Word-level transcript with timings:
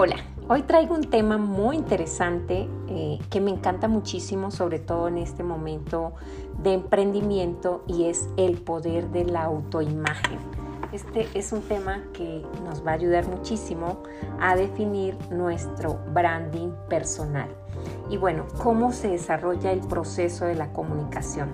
Hola, 0.00 0.14
hoy 0.48 0.62
traigo 0.62 0.94
un 0.94 1.10
tema 1.10 1.38
muy 1.38 1.74
interesante 1.74 2.68
eh, 2.86 3.18
que 3.30 3.40
me 3.40 3.50
encanta 3.50 3.88
muchísimo, 3.88 4.52
sobre 4.52 4.78
todo 4.78 5.08
en 5.08 5.18
este 5.18 5.42
momento 5.42 6.12
de 6.62 6.74
emprendimiento 6.74 7.82
y 7.88 8.04
es 8.04 8.28
el 8.36 8.58
poder 8.58 9.08
de 9.08 9.24
la 9.24 9.42
autoimagen. 9.42 10.38
Este 10.92 11.26
es 11.34 11.50
un 11.50 11.62
tema 11.62 12.04
que 12.12 12.44
nos 12.62 12.86
va 12.86 12.92
a 12.92 12.94
ayudar 12.94 13.26
muchísimo 13.26 14.04
a 14.40 14.54
definir 14.54 15.16
nuestro 15.32 15.98
branding 16.14 16.70
personal. 16.88 17.48
Y 18.08 18.18
bueno, 18.18 18.46
¿cómo 18.62 18.92
se 18.92 19.08
desarrolla 19.08 19.72
el 19.72 19.80
proceso 19.80 20.44
de 20.44 20.54
la 20.54 20.72
comunicación? 20.72 21.48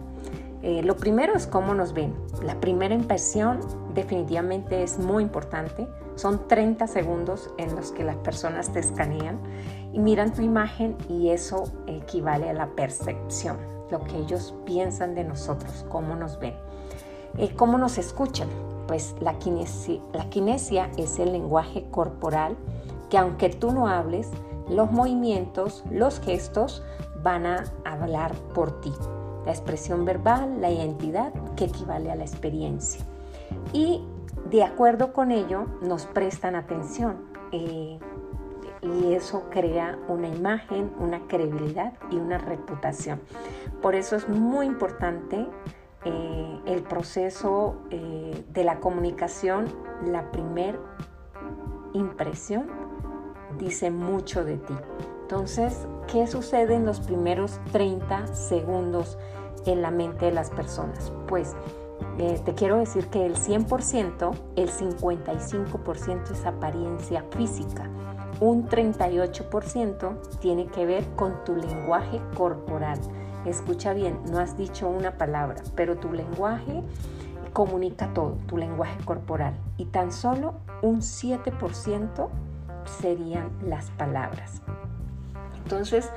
Eh, 0.61 0.83
lo 0.83 0.99
primero 0.99 1.33
es 1.33 1.47
cómo 1.47 1.73
nos 1.73 1.95
ven. 1.95 2.15
La 2.43 2.61
primera 2.61 2.95
impresión 2.95 3.61
definitivamente 3.95 4.83
es 4.83 4.99
muy 4.99 5.23
importante. 5.23 5.89
Son 6.17 6.47
30 6.49 6.87
segundos 6.87 7.51
en 7.59 7.75
los 7.75 7.93
que 7.93 8.05
las 8.05 8.17
personas 8.17 8.73
te 8.73 8.81
escanean 8.81 9.41
y 9.93 9.99
miran 9.99 10.33
tu 10.33 10.43
imagen 10.43 10.97
y 11.09 11.31
eso 11.31 11.65
equivale 11.87 12.51
a 12.51 12.53
la 12.55 12.69
percepción, 12.69 13.57
lo 13.91 14.03
que 14.05 14.19
ellos 14.19 14.55
piensan 14.65 15.15
de 15.15 15.25
nosotros, 15.25 15.85
cómo 15.89 16.17
nos 16.17 16.39
ven. 16.39 16.55
Eh, 17.37 17.55
¿Cómo 17.57 17.79
nos 17.79 17.99
escuchan? 17.99 18.49
Pues 18.87 19.15
la 19.21 19.39
kinesia, 19.39 20.01
la 20.13 20.29
kinesia 20.31 20.91
es 20.97 21.19
el 21.19 21.33
lenguaje 21.33 21.87
corporal 21.91 22.57
que 23.11 23.19
aunque 23.19 23.49
tú 23.49 23.73
no 23.73 23.89
hables, 23.89 24.31
los 24.69 24.91
movimientos, 24.93 25.85
los 25.91 26.21
gestos 26.21 26.83
van 27.23 27.47
a 27.47 27.65
hablar 27.85 28.35
por 28.55 28.81
ti 28.81 28.93
la 29.45 29.53
expresión 29.53 30.05
verbal, 30.05 30.61
la 30.61 30.71
identidad, 30.71 31.33
que 31.57 31.67
equivale 31.67 32.11
a 32.11 32.17
la 32.17 32.25
experiencia. 32.25 33.05
Y 33.75 34.03
de 34.51 34.63
acuerdo 34.63 35.13
con 35.13 35.33
ello, 35.33 35.67
nos 35.83 36.07
prestan 36.07 36.55
atención. 36.55 37.17
Eh, 37.53 37.99
y 38.81 39.13
eso 39.15 39.49
crea 39.51 39.99
una 40.09 40.29
imagen, 40.29 40.93
una 40.99 41.27
credibilidad 41.27 41.95
y 42.11 42.17
una 42.17 42.39
reputación. 42.39 43.21
Por 43.83 43.95
eso 43.95 44.17
es 44.17 44.29
muy 44.29 44.67
importante 44.67 45.47
eh, 46.05 46.61
el 46.67 46.83
proceso 46.83 47.77
eh, 47.91 48.45
de 48.53 48.65
la 48.65 48.81
comunicación, 48.81 49.67
la 50.07 50.31
primer 50.31 50.79
impresión 51.95 52.69
dice 53.59 53.91
mucho 53.91 54.45
de 54.45 54.59
ti. 54.59 54.75
Entonces, 55.23 55.87
¿qué 56.13 56.27
sucede 56.27 56.75
en 56.75 56.85
los 56.85 57.01
primeros 57.01 57.59
30 57.73 58.27
segundos 58.29 59.19
en 59.65 59.81
la 59.81 59.91
mente 59.91 60.27
de 60.27 60.33
las 60.33 60.51
personas? 60.51 61.13
Pues 61.27 61.57
eh, 62.19 62.41
te 62.45 62.55
quiero 62.55 62.77
decir 62.79 63.09
que 63.09 63.27
el 63.27 63.35
100%, 63.37 64.33
el 64.57 64.71
55% 64.71 66.31
es 66.31 66.47
apariencia 66.47 67.25
física. 67.31 67.89
Un 68.41 68.69
38% 68.69 70.39
tiene 70.41 70.67
que 70.67 70.87
ver 70.87 71.05
con 71.17 71.45
tu 71.45 71.57
lenguaje 71.57 72.21
corporal. 72.37 72.99
Escucha 73.47 73.93
bien, 73.93 74.19
no 74.31 74.39
has 74.39 74.57
dicho 74.57 74.89
una 74.89 75.19
palabra, 75.19 75.63
pero 75.75 75.97
tu 75.97 76.13
lenguaje 76.13 76.83
comunica 77.53 78.13
todo, 78.15 78.37
tu 78.47 78.57
lenguaje 78.57 78.97
corporal. 79.05 79.55
Y 79.77 79.87
tan 79.87 80.13
solo 80.13 80.55
un 80.83 81.01
7% 81.01 82.29
serían 83.01 83.51
las 83.67 83.91
palabras. 83.93 84.63
Entonces, 85.63 86.11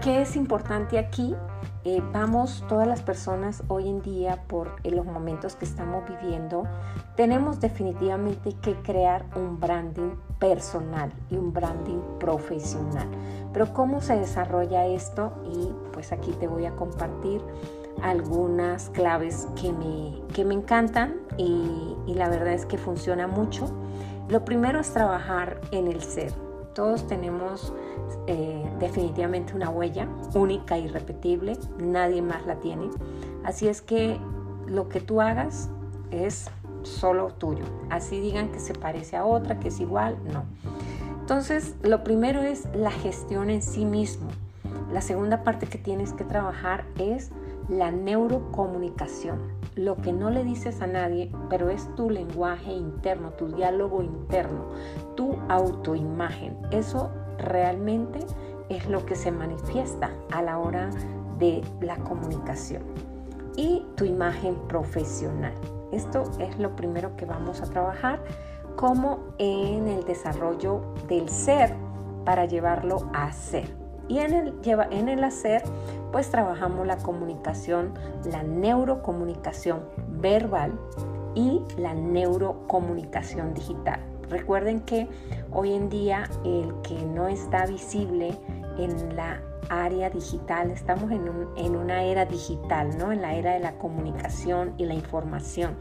¿qué 0.00 0.22
es 0.22 0.36
importante 0.36 0.98
aquí? 0.98 1.34
Eh, 1.86 2.02
vamos 2.12 2.64
todas 2.66 2.88
las 2.88 3.02
personas 3.02 3.62
hoy 3.68 3.90
en 3.90 4.00
día 4.00 4.42
por 4.48 4.74
los 4.86 5.04
momentos 5.04 5.54
que 5.54 5.66
estamos 5.66 6.02
viviendo, 6.08 6.66
tenemos 7.14 7.60
definitivamente 7.60 8.54
que 8.62 8.74
crear 8.76 9.26
un 9.36 9.60
branding 9.60 10.12
personal 10.38 11.12
y 11.30 11.36
un 11.36 11.52
branding 11.52 12.00
profesional. 12.18 13.06
Pero 13.52 13.72
¿cómo 13.74 14.00
se 14.00 14.16
desarrolla 14.16 14.86
esto? 14.86 15.34
Y 15.44 15.72
pues 15.92 16.10
aquí 16.12 16.32
te 16.32 16.48
voy 16.48 16.64
a 16.64 16.74
compartir 16.74 17.42
algunas 18.02 18.88
claves 18.90 19.46
que 19.60 19.70
me, 19.70 20.22
que 20.32 20.44
me 20.46 20.54
encantan 20.54 21.16
y, 21.36 21.96
y 22.06 22.14
la 22.14 22.30
verdad 22.30 22.54
es 22.54 22.64
que 22.64 22.78
funciona 22.78 23.26
mucho. 23.26 23.70
Lo 24.30 24.44
primero 24.46 24.80
es 24.80 24.90
trabajar 24.90 25.60
en 25.70 25.86
el 25.86 26.02
ser. 26.02 26.32
Todos 26.74 27.06
tenemos 27.06 27.72
eh, 28.26 28.68
definitivamente 28.78 29.54
una 29.54 29.70
huella 29.70 30.08
única, 30.34 30.76
irrepetible, 30.76 31.56
nadie 31.78 32.20
más 32.20 32.46
la 32.46 32.56
tiene. 32.56 32.90
Así 33.44 33.68
es 33.68 33.80
que 33.80 34.18
lo 34.66 34.88
que 34.88 35.00
tú 35.00 35.20
hagas 35.20 35.70
es 36.10 36.50
solo 36.82 37.28
tuyo. 37.28 37.64
Así 37.90 38.20
digan 38.20 38.50
que 38.50 38.60
se 38.60 38.74
parece 38.74 39.16
a 39.16 39.24
otra, 39.24 39.58
que 39.58 39.68
es 39.68 39.80
igual, 39.80 40.18
no. 40.32 40.44
Entonces, 41.20 41.76
lo 41.82 42.04
primero 42.04 42.42
es 42.42 42.68
la 42.74 42.90
gestión 42.90 43.50
en 43.50 43.62
sí 43.62 43.84
mismo. 43.84 44.28
La 44.92 45.00
segunda 45.00 45.42
parte 45.42 45.66
que 45.66 45.78
tienes 45.78 46.12
que 46.12 46.24
trabajar 46.24 46.84
es 46.98 47.30
la 47.68 47.90
neurocomunicación. 47.90 49.38
Lo 49.74 49.96
que 49.96 50.12
no 50.12 50.30
le 50.30 50.44
dices 50.44 50.82
a 50.82 50.86
nadie, 50.86 51.32
pero 51.48 51.70
es 51.70 51.92
tu 51.96 52.10
lenguaje 52.10 52.72
interno, 52.72 53.30
tu 53.30 53.48
diálogo 53.48 54.02
interno, 54.02 54.66
tu 55.14 55.36
autoimagen. 55.48 56.56
Eso 56.70 57.10
realmente 57.38 58.20
es 58.68 58.88
lo 58.88 59.04
que 59.04 59.14
se 59.14 59.30
manifiesta 59.30 60.10
a 60.32 60.42
la 60.42 60.58
hora 60.58 60.90
de 61.38 61.62
la 61.80 61.96
comunicación. 61.96 62.82
Y 63.56 63.86
tu 63.96 64.04
imagen 64.04 64.56
profesional. 64.68 65.54
Esto 65.92 66.24
es 66.40 66.58
lo 66.58 66.74
primero 66.74 67.16
que 67.16 67.24
vamos 67.24 67.60
a 67.60 67.66
trabajar 67.66 68.20
como 68.76 69.20
en 69.38 69.86
el 69.86 70.04
desarrollo 70.04 70.80
del 71.08 71.28
ser 71.28 71.74
para 72.24 72.46
llevarlo 72.46 73.08
a 73.12 73.30
ser. 73.32 73.68
Y 74.08 74.18
en 74.18 74.34
el, 74.34 74.54
en 74.90 75.08
el 75.08 75.24
hacer, 75.24 75.62
pues 76.12 76.30
trabajamos 76.30 76.86
la 76.86 76.96
comunicación, 76.98 77.94
la 78.24 78.42
neurocomunicación 78.42 79.80
verbal 80.08 80.72
y 81.34 81.62
la 81.78 81.94
neurocomunicación 81.94 83.54
digital. 83.54 84.00
Recuerden 84.28 84.80
que 84.80 85.08
hoy 85.52 85.72
en 85.72 85.88
día 85.88 86.28
el 86.44 86.74
que 86.82 87.04
no 87.04 87.28
está 87.28 87.66
visible 87.66 88.36
en 88.78 89.16
la 89.16 89.40
área 89.70 90.10
digital, 90.10 90.70
estamos 90.70 91.10
en, 91.10 91.28
en, 91.56 91.76
una 91.76 92.02
era 92.02 92.26
digital, 92.26 92.96
¿no? 92.98 93.12
En 93.12 93.22
la 93.22 93.34
era 93.34 93.52
de 93.54 93.60
la 93.60 93.78
comunicación 93.78 94.74
y 94.78 94.84
la 94.84 94.94
información. 94.94 95.76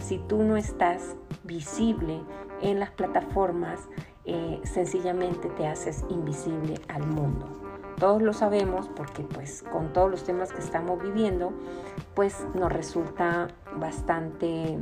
Si 0.00 0.18
tú 0.18 0.42
no 0.42 0.56
estás 0.56 1.16
visible 1.44 2.20
en 2.60 2.78
las 2.78 2.90
plataformas, 2.90 3.88
eh, 4.24 4.60
sencillamente 4.64 5.48
te 5.50 5.66
haces 5.66 6.04
invisible 6.08 6.80
al 6.88 7.06
mundo. 7.06 7.48
Todos 7.98 8.22
lo 8.22 8.32
sabemos 8.32 8.88
porque 8.96 9.22
pues 9.22 9.62
con 9.62 9.92
todos 9.92 10.10
los 10.10 10.24
temas 10.24 10.52
que 10.52 10.60
estamos 10.60 11.02
viviendo, 11.02 11.52
pues 12.14 12.46
nos 12.54 12.72
resulta 12.72 13.48
bastante 13.76 14.78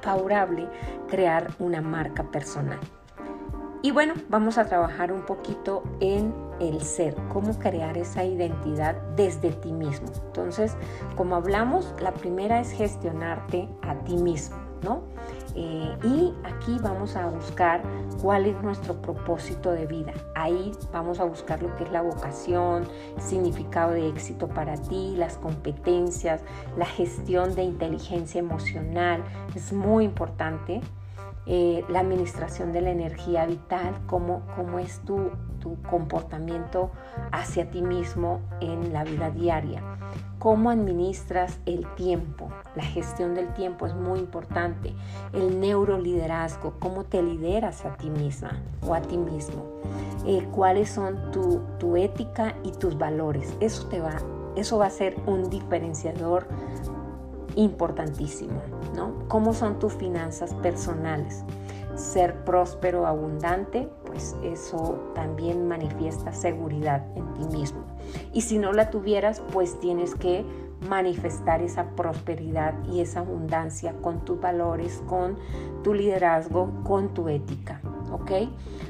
favorable 0.00 0.68
crear 1.08 1.50
una 1.58 1.80
marca 1.80 2.24
personal. 2.24 2.78
Y 3.82 3.92
bueno, 3.92 4.12
vamos 4.28 4.58
a 4.58 4.66
trabajar 4.66 5.10
un 5.10 5.22
poquito 5.22 5.82
en 6.00 6.34
el 6.60 6.82
ser, 6.82 7.16
cómo 7.32 7.58
crear 7.58 7.96
esa 7.96 8.24
identidad 8.24 8.94
desde 9.16 9.52
ti 9.52 9.72
mismo. 9.72 10.08
Entonces, 10.26 10.76
como 11.16 11.34
hablamos, 11.34 11.94
la 11.98 12.12
primera 12.12 12.60
es 12.60 12.72
gestionarte 12.72 13.70
a 13.80 13.94
ti 14.04 14.18
mismo, 14.18 14.58
¿no? 14.82 15.02
Eh, 15.54 15.96
y 16.04 16.32
aquí 16.44 16.78
vamos 16.80 17.16
a 17.16 17.26
buscar 17.26 17.82
cuál 18.22 18.46
es 18.46 18.60
nuestro 18.62 19.00
propósito 19.00 19.72
de 19.72 19.86
vida. 19.86 20.12
Ahí 20.34 20.72
vamos 20.92 21.18
a 21.20 21.24
buscar 21.24 21.62
lo 21.62 21.74
que 21.76 21.84
es 21.84 21.90
la 21.90 22.02
vocación, 22.02 22.84
significado 23.18 23.92
de 23.92 24.08
éxito 24.08 24.48
para 24.48 24.76
ti, 24.76 25.14
las 25.16 25.36
competencias, 25.38 26.42
la 26.76 26.86
gestión 26.86 27.54
de 27.54 27.64
inteligencia 27.64 28.38
emocional. 28.38 29.24
Es 29.54 29.72
muy 29.72 30.04
importante. 30.04 30.80
Eh, 31.46 31.84
la 31.88 32.00
administración 32.00 32.72
de 32.72 32.82
la 32.82 32.90
energía 32.90 33.46
vital, 33.46 33.98
cómo, 34.06 34.42
cómo 34.54 34.78
es 34.78 35.00
tu, 35.00 35.30
tu 35.58 35.80
comportamiento 35.82 36.90
hacia 37.32 37.70
ti 37.70 37.82
mismo 37.82 38.40
en 38.60 38.92
la 38.92 39.04
vida 39.04 39.30
diaria 39.30 39.82
cómo 40.40 40.70
administras 40.70 41.60
el 41.66 41.86
tiempo. 41.94 42.48
La 42.74 42.82
gestión 42.82 43.34
del 43.34 43.52
tiempo 43.52 43.86
es 43.86 43.94
muy 43.94 44.18
importante. 44.18 44.94
El 45.34 45.60
neuroliderazgo, 45.60 46.72
cómo 46.80 47.04
te 47.04 47.22
lideras 47.22 47.84
a 47.84 47.96
ti 47.98 48.08
misma 48.08 48.58
o 48.84 48.94
a 48.94 49.02
ti 49.02 49.18
mismo. 49.18 49.66
Eh, 50.26 50.48
cuáles 50.50 50.88
son 50.88 51.30
tu, 51.30 51.60
tu, 51.78 51.94
ética 51.96 52.56
y 52.64 52.72
tus 52.72 52.96
valores. 52.96 53.54
Eso, 53.60 53.86
te 53.88 54.00
va, 54.00 54.16
eso 54.56 54.78
va 54.78 54.86
a 54.86 54.90
ser 54.90 55.14
un 55.26 55.50
diferenciador 55.50 56.48
importantísimo. 57.54 58.62
¿no? 58.96 59.12
¿Cómo 59.28 59.52
son 59.52 59.78
tus 59.78 59.92
finanzas 59.92 60.54
personales? 60.54 61.44
Ser 61.96 62.44
próspero, 62.44 63.06
abundante, 63.06 63.88
pues 64.06 64.36
eso 64.42 65.12
también 65.14 65.68
manifiesta 65.68 66.32
seguridad 66.32 67.06
en 67.16 67.32
ti 67.34 67.56
mismo. 67.56 67.84
Y 68.32 68.42
si 68.42 68.58
no 68.58 68.72
la 68.72 68.90
tuvieras, 68.90 69.42
pues 69.52 69.78
tienes 69.80 70.14
que 70.14 70.44
manifestar 70.88 71.60
esa 71.62 71.90
prosperidad 71.94 72.74
y 72.90 73.00
esa 73.00 73.20
abundancia 73.20 73.94
con 74.00 74.24
tus 74.24 74.40
valores, 74.40 75.02
con 75.06 75.36
tu 75.82 75.94
liderazgo, 75.94 76.70
con 76.84 77.12
tu 77.12 77.28
ética. 77.28 77.80
¿ok? 78.12 78.32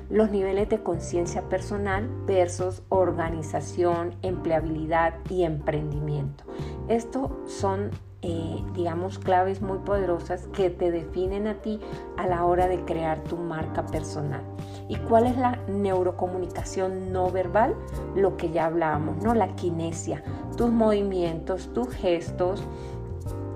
Los 0.09 0.31
niveles 0.31 0.69
de 0.69 0.83
conciencia 0.83 1.49
personal 1.49 2.09
versus 2.27 2.83
organización, 2.89 4.15
empleabilidad 4.23 5.15
y 5.29 5.45
emprendimiento. 5.45 6.45
Estos 6.89 7.31
son 7.47 7.91
eh, 8.23 8.63
digamos, 8.75 9.19
claves 9.19 9.63
muy 9.63 9.79
poderosas 9.79 10.47
que 10.49 10.69
te 10.69 10.91
definen 10.91 11.47
a 11.47 11.55
ti 11.55 11.81
a 12.19 12.27
la 12.27 12.45
hora 12.45 12.69
de 12.69 12.85
crear 12.85 13.23
tu 13.25 13.37
marca 13.37 13.87
personal. 13.87 14.43
¿Y 14.89 14.97
cuál 14.97 15.27
es 15.27 15.37
la 15.39 15.59
neurocomunicación 15.69 17.13
no 17.13 17.31
verbal? 17.31 17.75
Lo 18.15 18.37
que 18.37 18.51
ya 18.51 18.67
hablábamos, 18.67 19.23
¿no? 19.23 19.35
La 19.35 19.55
kinesia, 19.57 20.23
tus 20.57 20.71
movimientos, 20.71 21.73
tus 21.73 21.89
gestos, 21.89 22.63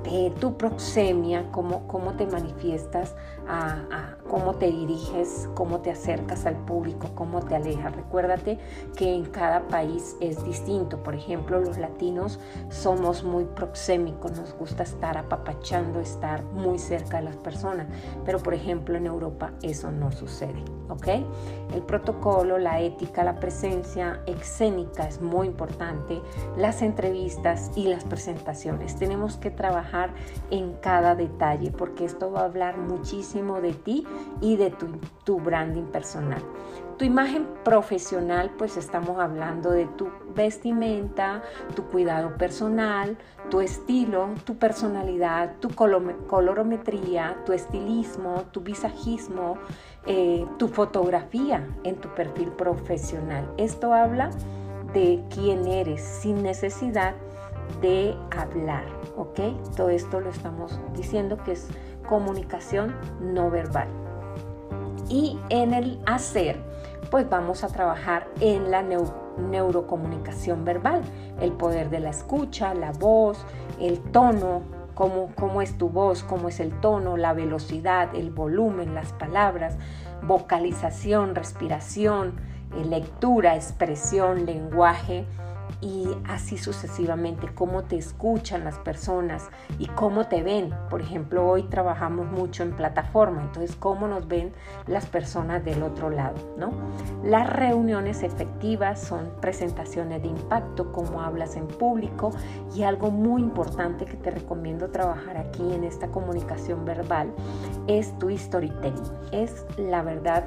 eh, 0.07 0.33
tu 0.41 0.57
proxemia, 0.57 1.51
cómo, 1.51 1.87
cómo 1.87 2.13
te 2.13 2.27
manifiestas, 2.27 3.15
a, 3.47 4.17
cómo 4.35 4.55
te 4.55 4.67
diriges, 4.67 5.49
cómo 5.55 5.79
te 5.79 5.93
acercas 5.93 6.45
al 6.45 6.57
público, 6.57 7.09
cómo 7.15 7.39
te 7.45 7.55
alejas. 7.55 7.95
Recuérdate 7.95 8.59
que 8.97 9.15
en 9.15 9.27
cada 9.27 9.69
país 9.69 10.17
es 10.19 10.45
distinto. 10.45 11.05
Por 11.05 11.15
ejemplo, 11.15 11.61
los 11.61 11.79
latinos 11.79 12.41
somos 12.69 13.23
muy 13.23 13.45
proxémicos, 13.45 14.37
nos 14.37 14.53
gusta 14.55 14.83
estar 14.83 15.17
apapachando, 15.17 16.01
estar 16.01 16.43
muy 16.47 16.81
cerca 16.81 17.19
de 17.19 17.27
las 17.27 17.37
personas. 17.37 17.87
Pero, 18.25 18.41
por 18.41 18.55
ejemplo, 18.55 18.97
en 18.97 19.07
Europa 19.07 19.53
eso 19.63 19.93
no 19.93 20.11
sucede. 20.11 20.65
¿ok? 20.89 21.09
El 21.75 21.83
protocolo, 21.83 22.59
la 22.59 22.81
ética, 22.81 23.25
la 23.25 23.37
presencia 23.41 24.21
escénica 24.27 25.07
es 25.07 25.21
muy 25.21 25.47
importante, 25.47 26.21
las 26.57 26.83
entrevistas 26.83 27.71
y 27.75 27.89
las 27.89 28.05
presentaciones. 28.05 28.97
Tenemos 28.97 29.37
que 29.37 29.51
trabajar 29.51 30.11
en 30.51 30.75
cada 30.75 31.15
detalle 31.15 31.71
porque 31.71 32.05
esto 32.05 32.31
va 32.31 32.41
a 32.41 32.45
hablar 32.45 32.79
muchísimo 32.79 33.61
de 33.61 33.73
ti 33.73 34.07
y 34.41 34.57
de 34.57 34.71
tu, 35.25 35.41
branding 35.41 35.85
personal. 35.85 36.43
Tu 36.99 37.05
imagen 37.05 37.49
profesional, 37.65 38.53
pues 38.57 38.77
estamos 38.77 39.19
hablando 39.19 39.71
de 39.71 39.87
tu 39.87 40.11
vestimenta, 40.35 41.43
tu 41.75 41.85
cuidado 41.85 42.37
personal, 42.37 43.17
tu 43.51 43.61
estilo, 43.61 44.29
tu 44.45 44.57
personalidad, 44.57 45.57
tu 45.59 45.71
colorometría, 45.71 47.37
tu 47.45 47.53
estilismo, 47.53 48.45
tu 48.53 48.61
visajismo, 48.61 49.59
eh, 50.07 50.47
tu 50.59 50.69
fotografía 50.69 51.67
en 51.83 51.97
tu 51.97 52.09
perfil 52.15 52.51
profesional. 52.51 53.53
Esto 53.57 53.93
habla 53.93 54.31
de 54.93 55.23
quién 55.35 55.67
eres 55.67 56.01
sin 56.01 56.43
necesidad 56.43 57.15
de 57.81 58.17
hablar, 58.37 58.85
¿ok? 59.17 59.41
Todo 59.77 59.89
esto 59.91 60.21
lo 60.21 60.31
estamos 60.31 60.79
diciendo 60.95 61.39
que 61.45 61.53
es 61.53 61.69
comunicación 62.09 62.95
no 63.21 63.51
verbal. 63.51 64.04
Y 65.09 65.39
en 65.51 65.75
el 65.75 66.01
hacer, 66.07 66.59
pues 67.11 67.29
vamos 67.29 67.65
a 67.65 67.69
trabajar 67.69 68.27
en 68.41 68.71
la 68.71 68.83
neurocomunicación 69.39 70.65
verbal, 70.65 71.03
el 71.41 71.53
poder 71.53 71.91
de 71.91 72.01
la 72.01 72.11
escucha, 72.11 72.75
la 72.75 72.93
voz, 72.93 73.45
el 73.81 74.01
tono, 74.01 74.63
cómo, 74.95 75.31
cómo 75.37 75.63
es 75.63 75.77
tu 75.77 75.89
voz, 75.89 76.23
cómo 76.23 76.49
es 76.49 76.61
el 76.61 76.73
tono, 76.81 77.17
la 77.17 77.33
velocidad, 77.33 78.15
el 78.15 78.31
volumen, 78.31 78.95
las 78.95 79.13
palabras, 79.13 79.77
vocalización, 80.23 81.35
respiración, 81.35 82.35
eh, 82.77 82.85
lectura, 82.85 83.57
expresión, 83.57 84.47
lenguaje 84.47 85.27
y 85.81 86.09
así 86.29 86.57
sucesivamente, 86.57 87.49
cómo 87.55 87.85
te 87.85 87.97
escuchan 87.97 88.65
las 88.65 88.79
personas 88.79 89.49
y 89.79 89.87
cómo 89.89 90.29
te 90.29 90.43
ven. 90.43 90.75
Por 90.91 91.01
ejemplo, 91.01 91.47
hoy 91.47 91.65
trabajamos 91.65 92.27
mucho 92.27 92.63
en 92.63 92.73
plataforma, 92.73 93.43
entonces 93.43 93.77
cómo 93.77 94.09
nos 94.09 94.27
ven 94.27 94.53
las 94.87 95.07
personas 95.07 95.65
del 95.65 95.83
otro 95.83 96.11
lado, 96.11 96.37
¿no? 96.59 96.73
Las 97.23 97.51
reuniones 97.51 98.23
efectivas 98.23 99.01
son 99.01 99.31
presentaciones 99.41 100.23
de 100.23 100.29
impacto, 100.29 100.93
cómo 100.93 101.23
hablas 101.23 101.57
en 101.57 101.67
público 101.67 102.31
y 102.75 102.83
algo 102.83 103.11
muy 103.11 103.43
importante 103.43 104.05
que 104.05 104.17
te 104.17 104.31
recomiendo 104.31 104.91
trabajar 104.91 105.37
aquí 105.37 105.75
en 105.75 105.85
esta 105.85 106.09
comunicación 106.09 106.85
verbal 106.85 107.33
es 107.87 108.19
tu 108.19 108.37
storytelling. 108.37 109.03
Es 109.33 109.65
la 109.77 110.03
verdad 110.03 110.45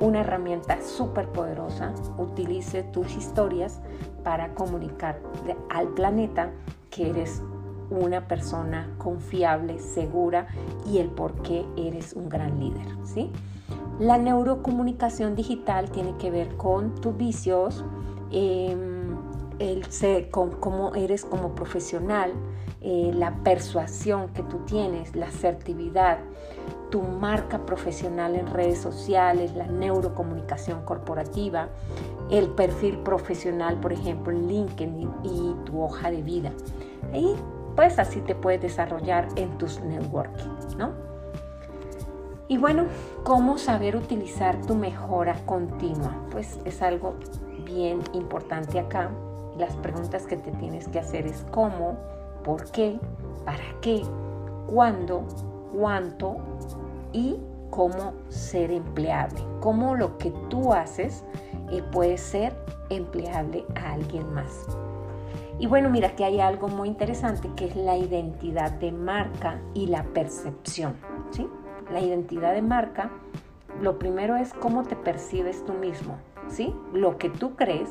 una 0.00 0.20
herramienta 0.20 0.80
súper 0.82 1.28
poderosa. 1.28 1.92
Utilice 2.18 2.82
tus 2.82 3.14
historias 3.14 3.80
para 4.22 4.54
comunicar 4.54 5.20
al 5.70 5.88
planeta 5.88 6.50
que 6.90 7.10
eres 7.10 7.42
una 7.90 8.26
persona 8.26 8.90
confiable, 8.98 9.78
segura 9.78 10.46
y 10.86 10.98
el 10.98 11.08
por 11.08 11.34
qué 11.42 11.64
eres 11.76 12.14
un 12.14 12.28
gran 12.28 12.58
líder. 12.58 12.86
¿sí? 13.04 13.30
La 13.98 14.18
neurocomunicación 14.18 15.36
digital 15.36 15.90
tiene 15.90 16.16
que 16.16 16.30
ver 16.30 16.56
con 16.56 16.94
tus 16.94 17.16
vicios, 17.16 17.84
em, 18.30 19.16
el 19.58 19.86
con 20.30 20.50
cómo 20.50 20.94
eres 20.94 21.24
como 21.24 21.54
profesional, 21.54 22.32
eh, 22.80 23.12
la 23.14 23.32
persuasión 23.44 24.30
que 24.30 24.42
tú 24.42 24.58
tienes, 24.66 25.14
la 25.14 25.26
asertividad, 25.26 26.18
tu 26.90 27.00
marca 27.00 27.64
profesional 27.64 28.34
en 28.34 28.48
redes 28.48 28.80
sociales, 28.80 29.54
la 29.54 29.66
neurocomunicación 29.66 30.84
corporativa, 30.84 31.68
el 32.30 32.48
perfil 32.48 32.98
profesional, 32.98 33.78
por 33.80 33.92
ejemplo, 33.92 34.32
LinkedIn 34.32 35.10
y 35.22 35.54
tu 35.64 35.82
hoja 35.82 36.10
de 36.10 36.22
vida. 36.22 36.52
Y 37.12 37.34
pues 37.76 37.98
así 37.98 38.20
te 38.20 38.34
puedes 38.34 38.60
desarrollar 38.60 39.28
en 39.36 39.56
tus 39.58 39.80
networking, 39.80 40.76
¿no? 40.78 40.92
Y 42.48 42.58
bueno, 42.58 42.84
¿cómo 43.24 43.56
saber 43.56 43.96
utilizar 43.96 44.60
tu 44.66 44.74
mejora 44.74 45.36
continua? 45.46 46.14
Pues 46.30 46.58
es 46.64 46.82
algo 46.82 47.14
bien 47.64 48.00
importante 48.12 48.78
acá. 48.78 49.10
Las 49.56 49.74
preguntas 49.76 50.26
que 50.26 50.36
te 50.36 50.50
tienes 50.52 50.86
que 50.88 50.98
hacer 50.98 51.26
es 51.26 51.46
cómo, 51.50 51.96
por 52.44 52.70
qué, 52.70 52.98
para 53.44 53.64
qué, 53.80 54.02
cuándo, 54.66 55.24
cuánto 55.74 56.36
y 57.12 57.38
cómo 57.72 58.12
ser 58.28 58.70
empleable, 58.70 59.40
cómo 59.60 59.96
lo 59.96 60.18
que 60.18 60.30
tú 60.50 60.74
haces 60.74 61.24
eh, 61.70 61.82
puede 61.90 62.18
ser 62.18 62.54
empleable 62.90 63.64
a 63.74 63.94
alguien 63.94 64.30
más. 64.34 64.66
Y 65.58 65.66
bueno, 65.66 65.88
mira 65.88 66.14
que 66.14 66.26
hay 66.26 66.38
algo 66.38 66.68
muy 66.68 66.88
interesante 66.88 67.48
que 67.56 67.64
es 67.64 67.74
la 67.74 67.96
identidad 67.96 68.72
de 68.72 68.92
marca 68.92 69.58
y 69.72 69.86
la 69.86 70.04
percepción. 70.04 70.96
¿sí? 71.30 71.48
La 71.90 72.00
identidad 72.00 72.52
de 72.52 72.60
marca, 72.60 73.10
lo 73.80 73.98
primero 73.98 74.36
es 74.36 74.52
cómo 74.52 74.82
te 74.82 74.94
percibes 74.94 75.64
tú 75.64 75.72
mismo, 75.72 76.18
¿sí? 76.48 76.76
lo 76.92 77.16
que 77.16 77.30
tú 77.30 77.56
crees, 77.56 77.88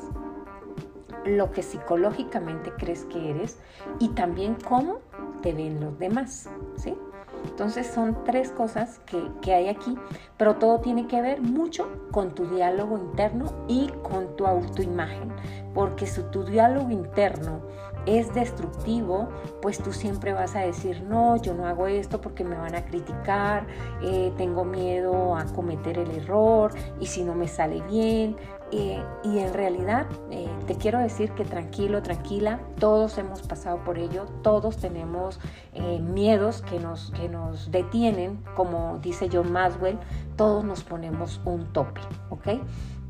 lo 1.24 1.50
que 1.50 1.64
psicológicamente 1.64 2.70
crees 2.78 3.04
que 3.06 3.30
eres 3.30 3.58
y 3.98 4.10
también 4.10 4.56
cómo 4.64 5.00
te 5.42 5.52
ven 5.52 5.80
los 5.80 5.98
demás. 5.98 6.48
¿sí? 6.76 6.94
Entonces 7.44 7.86
son 7.86 8.24
tres 8.24 8.50
cosas 8.50 9.00
que, 9.06 9.54
hay 9.54 9.68
aquí, 9.68 9.96
pero 10.36 10.56
todo 10.56 10.80
tiene 10.80 11.06
que 11.06 11.20
ver 11.20 11.40
mucho 11.40 11.88
con 12.10 12.34
tu 12.34 12.46
diálogo 12.46 12.96
interno 12.96 13.52
y 13.68 13.88
con 14.02 14.36
tu 14.36 14.46
autoimagen, 14.46 15.32
porque 15.74 16.06
si 16.06 16.22
tu 16.24 16.44
diálogo 16.44 16.90
interno 16.90 17.60
es 18.06 18.34
destructivo, 18.34 19.28
pues 19.60 19.78
tú 19.78 19.92
siempre 19.92 20.32
vas 20.32 20.56
a 20.56 20.60
decir, 20.60 21.02
no, 21.02 21.36
yo 21.36 21.54
no 21.54 21.66
hago 21.66 21.86
esto 21.86 22.20
porque 22.20 22.42
me 22.42 22.56
van 22.56 22.74
a 22.74 22.84
criticar, 22.84 23.66
eh, 24.02 24.32
tengo 24.36 24.64
miedo 24.64 25.36
a 25.36 25.44
cometer 25.44 25.98
el 25.98 26.10
error 26.10 26.72
y 26.98 27.06
si 27.06 27.22
no 27.22 27.34
me 27.34 27.46
sale 27.46 27.80
bien, 27.82 28.36
y 28.72 29.38
en 29.38 29.52
realidad 29.52 30.06
eh, 30.30 30.48
te 30.66 30.76
quiero 30.76 30.98
decir 30.98 31.32
que 31.32 31.44
tranquilo, 31.44 32.02
tranquila, 32.02 32.60
todos 32.78 33.18
hemos 33.18 33.42
pasado 33.42 33.84
por 33.84 33.98
ello, 33.98 34.24
todos 34.42 34.78
tenemos 34.78 35.38
eh, 35.74 36.00
miedos 36.00 36.62
que 36.62 36.78
nos, 36.78 37.10
que 37.10 37.28
nos 37.28 37.70
detienen, 37.70 38.42
como 38.56 38.98
dice 39.02 39.28
John 39.30 39.52
Maswell, 39.52 39.98
todos 40.36 40.64
nos 40.64 40.84
ponemos 40.84 41.40
un 41.44 41.66
tope, 41.72 42.00
¿ok? 42.30 42.48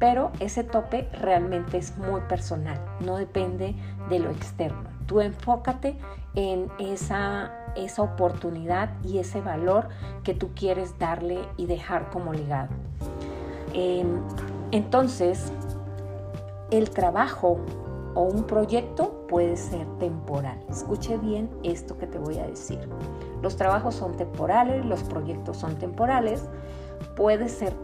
Pero 0.01 0.33
ese 0.41 0.65
tope 0.65 1.09
realmente 1.21 1.79
es 1.79 1.97
muy 1.97 2.21
personal, 2.23 2.81
no 3.01 3.17
depende 3.17 3.77
de 4.11 4.19
lo 4.19 4.31
externo. 4.31 4.91
Tú 5.07 5.21
enfócate 5.21 5.97
en 6.35 6.71
esa, 6.81 7.53
esa 7.77 8.03
oportunidad 8.03 8.91
y 9.05 9.19
ese 9.19 9.41
valor 9.41 9.89
que 10.25 10.35
tú 10.35 10.51
quieres 10.57 10.99
darle 10.99 11.39
y 11.57 11.67
dejar 11.67 12.11
como 12.11 12.33
legado. 12.33 12.71
Entonces, 14.73 15.53
el 16.71 16.91
trabajo 16.91 17.59
o 18.15 18.23
un 18.23 18.45
proyecto 18.45 19.27
puede 19.29 19.57
ser 19.57 19.87
temporal. 19.99 20.59
Escuche 20.71 21.19
bien 21.19 21.51
esto 21.63 21.99
que 21.99 22.07
te 22.07 22.19
voy 22.19 22.39
a 22.39 22.47
decir. 22.47 22.89
Los 23.43 23.57
trabajos 23.57 23.95
son 23.95 24.17
temporales, 24.17 24.85
los 24.85 25.03
proyectos 25.03 25.59
son 25.59 25.77
temporales, 25.77 26.49
puede 27.17 27.49
ser 27.49 27.75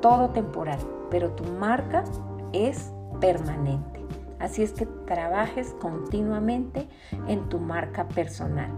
todo 0.00 0.30
temporal, 0.30 0.78
pero 1.10 1.30
tu 1.32 1.44
marca 1.44 2.04
es 2.52 2.92
permanente. 3.20 4.02
Así 4.38 4.62
es 4.62 4.72
que 4.72 4.86
trabajes 4.86 5.74
continuamente 5.80 6.88
en 7.26 7.48
tu 7.48 7.58
marca 7.58 8.08
personal. 8.08 8.70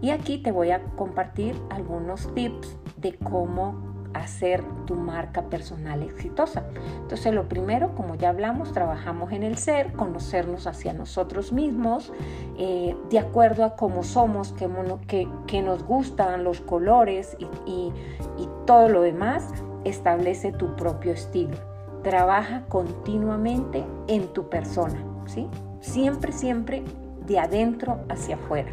Y 0.00 0.10
aquí 0.10 0.38
te 0.38 0.52
voy 0.52 0.72
a 0.72 0.82
compartir 0.96 1.58
algunos 1.70 2.32
tips 2.34 2.76
de 2.96 3.16
cómo 3.16 3.93
hacer 4.14 4.64
tu 4.86 4.94
marca 4.94 5.42
personal 5.42 6.02
exitosa. 6.02 6.64
Entonces, 7.02 7.34
lo 7.34 7.48
primero, 7.48 7.94
como 7.94 8.14
ya 8.14 8.30
hablamos, 8.30 8.72
trabajamos 8.72 9.32
en 9.32 9.42
el 9.42 9.58
ser, 9.58 9.92
conocernos 9.92 10.66
hacia 10.66 10.92
nosotros 10.92 11.52
mismos, 11.52 12.12
eh, 12.56 12.96
de 13.10 13.18
acuerdo 13.18 13.64
a 13.64 13.76
cómo 13.76 14.02
somos, 14.02 14.52
qué, 14.52 15.28
que, 15.46 15.62
nos 15.62 15.84
gustan 15.84 16.44
los 16.44 16.60
colores 16.60 17.36
y, 17.38 17.46
y 17.66 18.48
todo 18.66 18.88
lo 18.88 19.02
demás, 19.02 19.48
establece 19.84 20.52
tu 20.52 20.74
propio 20.76 21.12
estilo. 21.12 21.56
Trabaja 22.02 22.64
continuamente 22.68 23.84
en 24.08 24.28
tu 24.28 24.48
persona, 24.48 25.02
¿sí? 25.26 25.48
Siempre, 25.80 26.32
siempre 26.32 26.82
de 27.26 27.38
adentro 27.38 28.00
hacia 28.08 28.36
afuera. 28.36 28.72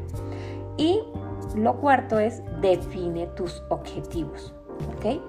Y 0.77 1.01
lo 1.55 1.77
cuarto 1.77 2.19
es 2.19 2.41
define 2.61 3.27
tus 3.27 3.63
objetivos. 3.69 4.53
¿Ok? 4.97 5.21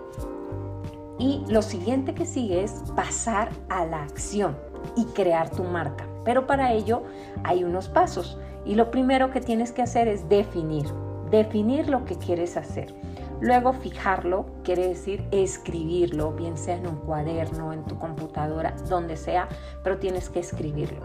Y 1.18 1.44
lo 1.48 1.62
siguiente 1.62 2.14
que 2.14 2.26
sigue 2.26 2.64
es 2.64 2.82
pasar 2.96 3.50
a 3.68 3.84
la 3.84 4.02
acción 4.02 4.56
y 4.96 5.04
crear 5.06 5.50
tu 5.50 5.62
marca. 5.64 6.06
Pero 6.24 6.46
para 6.46 6.72
ello 6.72 7.02
hay 7.44 7.64
unos 7.64 7.88
pasos. 7.88 8.38
Y 8.64 8.74
lo 8.74 8.90
primero 8.90 9.30
que 9.30 9.40
tienes 9.40 9.72
que 9.72 9.82
hacer 9.82 10.08
es 10.08 10.28
definir. 10.28 10.86
Definir 11.30 11.88
lo 11.88 12.04
que 12.04 12.16
quieres 12.16 12.56
hacer. 12.56 12.94
Luego 13.40 13.72
fijarlo, 13.72 14.46
quiere 14.62 14.86
decir 14.86 15.24
escribirlo, 15.32 16.30
bien 16.32 16.56
sea 16.56 16.76
en 16.76 16.86
un 16.86 16.96
cuaderno, 16.96 17.72
en 17.72 17.84
tu 17.84 17.98
computadora, 17.98 18.76
donde 18.88 19.16
sea, 19.16 19.48
pero 19.82 19.98
tienes 19.98 20.28
que 20.28 20.38
escribirlo. 20.38 21.00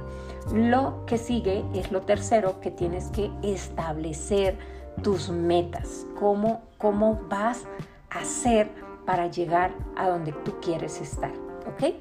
Lo 0.54 1.04
que 1.08 1.18
sigue 1.18 1.66
es 1.74 1.92
lo 1.92 2.01
tercero, 2.01 2.62
que 2.62 2.70
tienes 2.70 3.08
que 3.10 3.32
establecer 3.42 4.56
tus 5.01 5.32
metas, 5.32 6.06
cómo, 6.20 6.62
cómo 6.77 7.20
vas 7.27 7.63
a 7.63 7.97
hacer 8.10 8.70
para 9.06 9.28
llegar 9.28 9.72
a 9.96 10.10
donde 10.10 10.32
tú 10.32 10.54
quieres 10.62 11.02
estar. 11.02 11.32
¿Ok? 11.68 11.96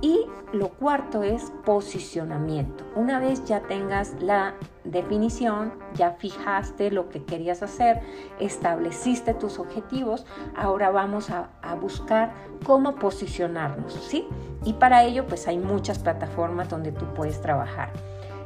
Y 0.00 0.26
lo 0.52 0.68
cuarto 0.68 1.22
es 1.22 1.52
posicionamiento. 1.64 2.84
Una 2.94 3.18
vez 3.18 3.44
ya 3.44 3.60
tengas 3.60 4.14
la 4.20 4.54
definición, 4.84 5.72
ya 5.94 6.12
fijaste 6.12 6.90
lo 6.90 7.08
que 7.08 7.24
querías 7.24 7.62
hacer, 7.62 8.00
estableciste 8.38 9.34
tus 9.34 9.58
objetivos, 9.58 10.26
ahora 10.54 10.90
vamos 10.90 11.30
a, 11.30 11.48
buscar 11.80 12.32
cómo 12.64 12.94
posicionarnos, 12.94 13.92
¿sí? 13.92 14.26
Y 14.64 14.74
para 14.74 15.04
ello 15.04 15.26
pues 15.26 15.46
hay 15.48 15.58
muchas 15.58 15.98
plataformas 15.98 16.68
donde 16.68 16.92
tú 16.92 17.04
puedes 17.14 17.40
trabajar. 17.40 17.90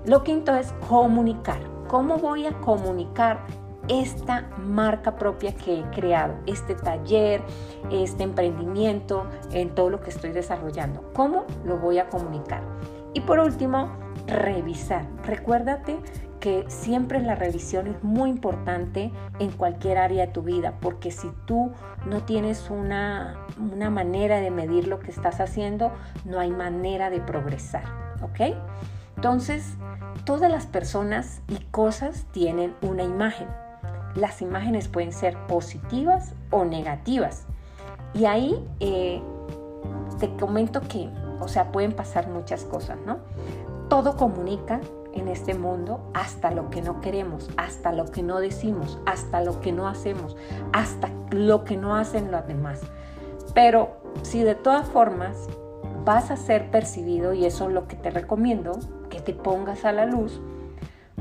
Lo 0.06 0.24
quinto 0.24 0.54
es 0.54 0.72
comunicar. 0.88 1.60
¿Cómo 1.88 2.18
voy 2.18 2.46
a 2.46 2.52
comunicar 2.60 3.40
esta 3.90 4.48
marca 4.56 5.16
propia 5.16 5.52
que 5.52 5.80
he 5.80 5.82
creado, 5.90 6.36
este 6.46 6.76
taller, 6.76 7.42
este 7.90 8.22
emprendimiento, 8.22 9.26
en 9.50 9.74
todo 9.74 9.90
lo 9.90 10.00
que 10.00 10.10
estoy 10.10 10.30
desarrollando. 10.30 11.10
¿Cómo 11.12 11.44
lo 11.64 11.76
voy 11.76 11.98
a 11.98 12.08
comunicar? 12.08 12.62
Y 13.14 13.22
por 13.22 13.40
último, 13.40 13.90
revisar. 14.28 15.06
Recuérdate 15.24 15.98
que 16.38 16.64
siempre 16.68 17.20
la 17.20 17.34
revisión 17.34 17.88
es 17.88 18.02
muy 18.04 18.30
importante 18.30 19.10
en 19.40 19.50
cualquier 19.50 19.98
área 19.98 20.26
de 20.26 20.32
tu 20.32 20.42
vida, 20.42 20.74
porque 20.80 21.10
si 21.10 21.28
tú 21.44 21.72
no 22.06 22.22
tienes 22.22 22.70
una, 22.70 23.44
una 23.58 23.90
manera 23.90 24.40
de 24.40 24.52
medir 24.52 24.86
lo 24.86 25.00
que 25.00 25.10
estás 25.10 25.40
haciendo, 25.40 25.90
no 26.24 26.38
hay 26.38 26.52
manera 26.52 27.10
de 27.10 27.20
progresar, 27.20 27.84
¿ok? 28.22 28.56
Entonces, 29.16 29.74
todas 30.24 30.50
las 30.50 30.66
personas 30.66 31.42
y 31.48 31.56
cosas 31.72 32.24
tienen 32.32 32.74
una 32.82 33.02
imagen 33.02 33.48
las 34.14 34.42
imágenes 34.42 34.88
pueden 34.88 35.12
ser 35.12 35.36
positivas 35.46 36.34
o 36.50 36.64
negativas. 36.64 37.44
Y 38.14 38.24
ahí 38.24 38.66
eh, 38.80 39.22
te 40.18 40.34
comento 40.36 40.80
que, 40.82 41.08
o 41.40 41.48
sea, 41.48 41.72
pueden 41.72 41.92
pasar 41.92 42.28
muchas 42.28 42.64
cosas, 42.64 42.98
¿no? 43.06 43.18
Todo 43.88 44.16
comunica 44.16 44.80
en 45.12 45.28
este 45.28 45.54
mundo 45.54 46.00
hasta 46.14 46.50
lo 46.50 46.70
que 46.70 46.82
no 46.82 47.00
queremos, 47.00 47.50
hasta 47.56 47.92
lo 47.92 48.06
que 48.06 48.22
no 48.22 48.40
decimos, 48.40 48.98
hasta 49.06 49.42
lo 49.42 49.60
que 49.60 49.72
no 49.72 49.88
hacemos, 49.88 50.36
hasta 50.72 51.08
lo 51.30 51.64
que 51.64 51.76
no 51.76 51.96
hacen 51.96 52.30
los 52.30 52.46
demás. 52.46 52.80
Pero 53.54 53.96
si 54.22 54.42
de 54.42 54.54
todas 54.54 54.88
formas 54.88 55.48
vas 56.04 56.30
a 56.30 56.36
ser 56.36 56.70
percibido, 56.70 57.32
y 57.32 57.44
eso 57.44 57.68
es 57.68 57.74
lo 57.74 57.86
que 57.86 57.96
te 57.96 58.10
recomiendo, 58.10 58.78
que 59.08 59.20
te 59.20 59.32
pongas 59.32 59.84
a 59.84 59.92
la 59.92 60.06
luz, 60.06 60.40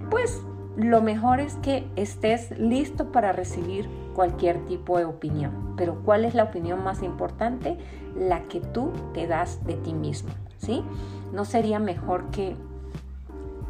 pues 0.10 0.42
lo 0.80 1.02
mejor 1.02 1.42
es 1.42 1.56
que 1.56 1.86
estés 1.98 2.58
listo 2.58 3.12
para 3.12 3.34
recibir 3.34 3.90
cualquier 4.16 4.66
tipo 4.66 4.98
de 4.98 5.06
opinión. 5.06 5.74
Pero 5.76 6.02
¿cuál 6.06 6.24
es 6.24 6.34
la 6.36 6.44
opinión 6.44 6.84
más 6.84 7.04
importante? 7.04 7.78
La 8.18 8.44
que 8.44 8.62
tú 8.62 8.92
te 9.14 9.28
das 9.28 9.66
de 9.66 9.76
ti 9.76 9.94
mismo, 9.94 10.30
¿sí? 10.58 10.84
¿No 11.34 11.44
sería 11.44 11.80
mejor 11.80 12.30
que 12.32 12.56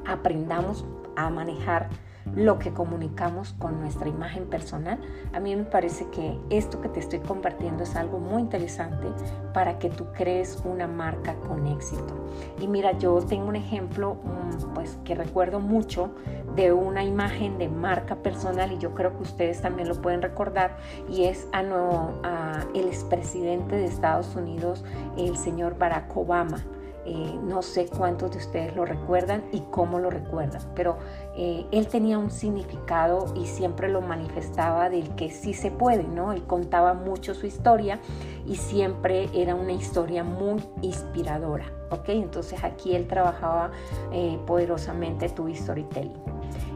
aprendamos 0.06 0.86
a 1.16 1.30
manejar 1.32 1.90
lo 2.36 2.60
que 2.60 2.72
comunicamos 2.72 3.54
con 3.54 3.80
nuestra 3.80 4.08
imagen 4.08 4.46
personal. 4.46 5.00
A 5.34 5.40
mí 5.40 5.56
me 5.56 5.64
parece 5.64 6.08
que 6.10 6.38
esto 6.50 6.82
que 6.82 6.90
te 6.90 7.00
estoy 7.00 7.20
compartiendo 7.20 7.84
es 7.84 7.96
algo 7.96 8.20
muy 8.20 8.42
interesante 8.42 9.08
para 9.54 9.80
que 9.80 9.90
tú 9.90 10.06
crees 10.14 10.62
una 10.64 10.88
marca 10.88 11.36
con 11.48 11.68
éxito. 11.68 12.28
Y 12.62 12.68
mira, 12.68 12.98
yo 12.98 13.20
tengo 13.22 13.48
un 13.48 13.56
ejemplo 13.56 14.16
mm, 14.16 14.74
pues 14.74 14.98
que 15.04 15.16
recuerdo 15.16 15.60
mucho 15.60 16.12
de 16.56 16.74
una 16.74 17.04
imagen 17.04 17.58
de 17.58 17.70
marca 17.70 18.16
personal 18.18 18.72
y 18.72 18.78
yo 18.78 18.94
creo 18.94 19.16
que 19.16 19.24
ustedes 19.24 19.62
también 19.62 19.88
lo 19.88 19.96
pueden 20.02 20.22
recordar 20.22 20.78
y 21.10 21.26
es 21.26 21.48
a, 21.54 21.60
a 21.60 22.66
el 22.74 22.88
expresidente 22.88 23.76
de 23.76 23.86
Estados 23.86 24.36
Unidos, 24.36 24.84
el 25.18 25.38
señor 25.38 25.78
Barack 25.78 26.16
Obama. 26.16 26.64
Eh, 27.12 27.40
no 27.44 27.64
sé 27.64 27.88
cuántos 27.88 28.30
de 28.30 28.38
ustedes 28.38 28.76
lo 28.76 28.86
recuerdan 28.86 29.44
y 29.52 29.62
cómo 29.72 29.98
lo 29.98 30.12
recuerdan, 30.12 30.62
pero 30.76 31.00
eh, 31.36 31.66
él 31.72 31.88
tenía 31.88 32.20
un 32.20 32.30
significado 32.30 33.34
y 33.36 33.48
siempre 33.48 33.90
lo 33.90 34.02
manifestaba 34.02 34.92
del 34.92 35.16
que 35.16 35.32
sí 35.32 35.56
se 35.56 35.72
puede, 35.72 36.04
¿no? 36.04 36.34
Él 36.34 36.44
contaba 36.44 36.94
mucho 36.94 37.34
su 37.34 37.48
historia 37.48 38.00
y 38.46 38.58
siempre 38.58 39.28
era 39.34 39.56
una 39.56 39.72
historia 39.72 40.24
muy 40.24 40.64
inspiradora, 40.84 41.66
¿ok? 41.90 42.10
Entonces 42.10 42.64
aquí 42.64 42.94
él 42.94 43.08
trabajaba 43.08 43.72
eh, 44.12 44.38
poderosamente 44.46 45.30
tu 45.30 45.52
storytelling. 45.52 46.14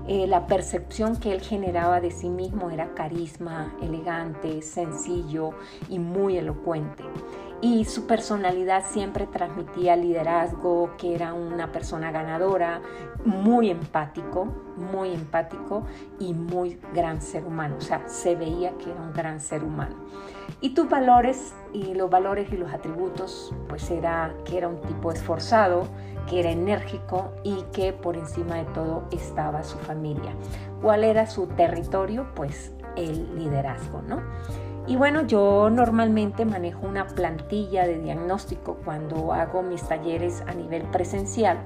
la 0.07 0.47
percepción 0.47 1.15
que 1.15 1.31
él 1.31 1.41
generaba 1.41 2.01
de 2.01 2.09
sí 2.09 2.27
mismo 2.27 2.71
era 2.71 2.95
carisma, 2.95 3.75
elegante, 3.83 4.63
sencillo 4.63 5.51
y 5.89 5.99
muy 5.99 6.37
elocuente 6.37 7.03
y 7.63 7.85
su 7.85 8.07
personalidad 8.07 8.83
siempre 8.85 9.25
transmitía 9.25 9.95
liderazgo, 9.95 10.97
que 10.97 11.15
era 11.15 11.33
una 11.33 11.71
persona 11.71 12.11
ganadora, 12.11 12.81
muy 13.23 13.69
empático, 13.69 14.47
muy 14.75 15.13
empático 15.13 15.85
y 16.19 16.33
muy 16.33 16.77
gran 16.93 17.21
ser 17.21 17.45
humano. 17.45 17.77
O 17.77 17.81
sea, 17.81 18.05
se 18.09 18.35
veía 18.35 18.77
que 18.77 18.91
era 18.91 18.99
un 18.99 19.13
gran 19.13 19.39
ser 19.39 19.63
humano. 19.63 19.95
Y 20.59 20.73
tus 20.73 20.89
valores 20.89 21.53
y 21.71 21.93
los 21.93 22.09
valores 22.09 22.51
y 22.51 22.57
los 22.57 22.73
atributos, 22.73 23.55
pues 23.69 23.89
era 23.89 24.33
que 24.43 24.57
era 24.57 24.67
un 24.67 24.81
tipo 24.81 25.13
esforzado, 25.13 25.87
que 26.29 26.41
era 26.41 26.51
enérgico 26.51 27.31
y 27.43 27.63
que 27.71 27.93
por 27.93 28.17
encima 28.17 28.55
de 28.55 28.65
todo 28.73 29.05
estaba 29.11 29.63
su 29.63 29.77
familia. 29.77 30.35
¿Cuál 30.81 31.05
era 31.05 31.27
su 31.27 31.47
territorio? 31.47 32.27
Pues 32.35 32.73
el 32.97 33.37
liderazgo, 33.37 34.01
¿no? 34.01 34.21
Y 34.85 34.97
bueno, 34.97 35.25
yo 35.25 35.69
normalmente 35.69 36.43
manejo 36.43 36.85
una 36.85 37.07
plantilla 37.07 37.87
de 37.87 37.99
diagnóstico 37.99 38.77
cuando 38.83 39.31
hago 39.31 39.61
mis 39.61 39.81
talleres 39.87 40.43
a 40.45 40.53
nivel 40.53 40.83
presencial. 40.83 41.57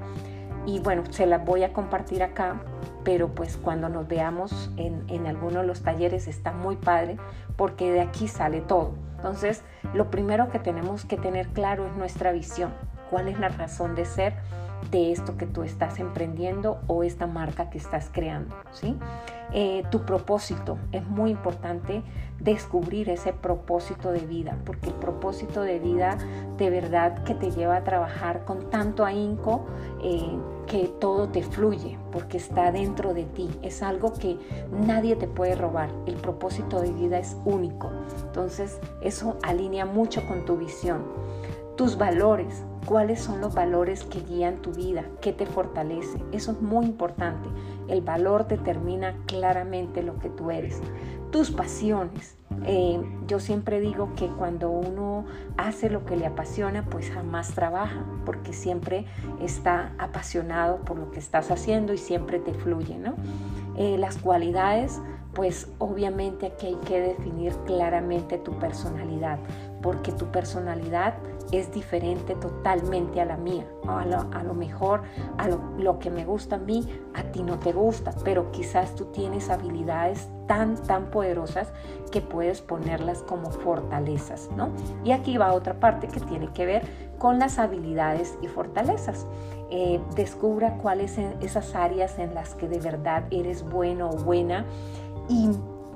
Y 0.68 0.80
bueno, 0.80 1.04
se 1.10 1.26
las 1.26 1.44
voy 1.44 1.64
a 1.64 1.74
compartir 1.74 2.22
acá, 2.22 2.62
pero 3.04 3.30
pues 3.30 3.58
cuando 3.58 3.90
nos 3.90 4.08
veamos 4.08 4.72
en, 4.78 5.04
en 5.08 5.26
alguno 5.26 5.62
de 5.62 5.68
los 5.68 5.82
talleres 5.82 6.28
está 6.28 6.52
muy 6.52 6.76
padre 6.76 7.18
porque 7.56 7.92
de 7.92 8.02
aquí 8.02 8.28
sale 8.28 8.62
todo. 8.62 8.94
Entonces, 9.16 9.64
lo 9.96 10.12
primero 10.12 10.50
que 10.52 10.60
tenemos 10.60 11.06
que 11.06 11.18
tener 11.18 11.48
claro 11.48 11.88
es 11.88 11.94
nuestra 11.94 12.32
visión. 12.32 12.72
¿Cuál 13.10 13.30
es 13.30 13.40
la 13.40 13.50
razón 13.50 13.96
de 13.96 14.06
ser? 14.06 14.34
De 14.92 15.12
esto 15.12 15.38
que 15.38 15.46
tú 15.46 15.64
estás 15.64 16.00
emprendiendo 16.00 16.80
o 16.88 17.04
esta 17.04 17.28
marca 17.28 17.70
que 17.70 17.78
estás 17.78 18.10
creando, 18.12 18.56
¿sí? 18.72 18.98
Eh, 19.54 19.84
tu 19.92 20.02
propósito, 20.02 20.78
es 20.92 21.08
muy 21.08 21.32
importante 21.32 22.04
descubrir 22.40 23.10
ese 23.10 23.32
propósito 23.32 24.12
de 24.12 24.20
vida, 24.20 24.58
porque 24.66 24.90
el 24.90 24.96
propósito 24.96 25.62
de 25.62 25.80
vida 25.80 26.18
de 26.58 26.70
verdad 26.70 27.24
que 27.24 27.34
te 27.34 27.52
lleva 27.52 27.78
a 27.78 27.84
trabajar 27.84 28.44
con 28.44 28.70
tanto 28.70 29.06
ahínco 29.06 29.66
eh, 30.04 30.38
que 30.68 30.90
todo 31.00 31.30
te 31.30 31.44
fluye, 31.44 31.98
porque 32.12 32.38
está 32.38 32.74
dentro 32.74 33.14
de 33.14 33.24
ti, 33.24 33.50
es 33.62 33.82
algo 33.82 34.14
que 34.14 34.38
nadie 34.86 35.16
te 35.16 35.28
puede 35.28 35.56
robar, 35.56 35.90
el 36.06 36.16
propósito 36.16 36.82
de 36.82 36.92
vida 36.92 37.18
es 37.18 37.38
único, 37.46 37.90
entonces 38.26 38.82
eso 39.02 39.38
alinea 39.44 39.86
mucho 39.86 40.28
con 40.28 40.46
tu 40.46 40.58
visión 40.58 41.04
tus 41.78 41.98
valores, 41.98 42.64
cuáles 42.86 43.22
son 43.22 43.40
los 43.40 43.54
valores 43.54 44.04
que 44.04 44.20
guían 44.22 44.58
tu 44.58 44.72
vida, 44.72 45.06
qué 45.22 45.32
te 45.32 45.46
fortalece. 45.46 46.20
Eso 46.32 46.52
es 46.52 46.62
muy 46.62 46.86
importante. 46.86 47.48
El 47.88 48.02
valor 48.02 48.48
determina 48.48 49.16
claramente 49.28 50.02
lo 50.02 50.18
que 50.20 50.30
tú 50.30 50.50
eres. 50.52 50.82
Tus 51.32 51.52
pasiones. 51.52 52.36
Eh, 52.66 53.00
yo 53.28 53.40
siempre 53.40 53.80
digo 53.80 54.14
que 54.16 54.28
cuando 54.28 54.72
uno 54.72 55.26
hace 55.58 55.90
lo 55.90 56.06
que 56.06 56.16
le 56.18 56.26
apasiona, 56.26 56.86
pues 56.86 57.12
jamás 57.12 57.54
trabaja, 57.54 58.04
porque 58.26 58.54
siempre 58.54 59.06
está 59.40 59.94
apasionado 60.00 60.78
por 60.78 60.98
lo 60.98 61.12
que 61.12 61.20
estás 61.20 61.52
haciendo 61.52 61.94
y 61.94 61.98
siempre 61.98 62.40
te 62.40 62.54
fluye, 62.54 62.98
¿no? 62.98 63.14
Eh, 63.78 63.98
las 64.00 64.18
cualidades, 64.18 65.00
pues 65.34 65.70
obviamente 65.78 66.48
aquí 66.48 66.68
hay 66.68 66.80
que 66.88 67.00
definir 67.00 67.54
claramente 67.68 68.40
tu 68.40 68.54
personalidad, 68.58 69.38
porque 69.84 70.12
tu 70.12 70.26
personalidad 70.32 71.14
es 71.52 71.72
diferente 71.72 72.36
totalmente 72.36 73.22
a 73.22 73.26
la 73.26 73.38
mía. 73.38 73.66
A 73.88 74.06
lo, 74.44 74.54
mejor 74.54 75.04
a 75.38 75.48
lo, 75.48 76.00
que 76.00 76.10
me 76.10 76.26
gusta 76.26 76.56
a 76.56 76.60
mí, 76.60 76.88
a 77.14 77.24
ti 77.24 77.44
no 77.44 77.58
te 77.60 77.72
gusta, 77.72 78.12
pero 78.24 78.52
quizás 78.52 78.96
tú 78.96 79.06
tienes 79.06 79.50
habilidades 79.50 80.28
tan, 80.48 80.76
tan 80.84 81.10
poderosas 81.10 81.72
que 82.12 82.22
puedes 82.22 82.62
ponerlas 82.62 83.22
como 83.24 83.52
fortalezas, 83.52 84.50
¿no? 84.56 84.70
Y 85.04 85.12
aquí 85.12 85.38
va 85.38 85.54
otra 85.54 85.80
parte 85.80 86.08
que 86.08 86.20
tiene 86.20 86.48
que 86.54 86.66
ver 86.66 86.84
con 87.18 87.40
las 87.40 87.60
habilidades 87.60 88.38
y 88.42 88.48
fortalezas. 88.48 89.26
Eh, 89.70 90.00
descubra 90.16 90.78
cuáles 90.78 91.12
son 91.12 91.36
esas 91.42 91.76
áreas 91.76 92.20
en 92.20 92.34
las 92.34 92.56
que 92.56 92.68
de 92.68 92.80
verdad 92.80 93.26
eres 93.32 93.64
bueno 93.64 94.10
o 94.10 94.18
buena 94.18 94.66
y 95.28 95.50